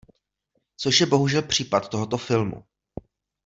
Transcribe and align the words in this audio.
Což 0.77 0.99
je 0.99 1.05
bohužel 1.05 1.41
případ 1.41 1.89
tohoto 1.89 2.17
filmu. 2.17 2.63